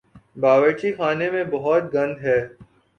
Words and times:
باورچی 0.37 0.89
خانے 0.93 1.29
میں 1.31 1.43
بہت 1.51 1.83
گند 1.93 2.15
ہے 2.19 2.39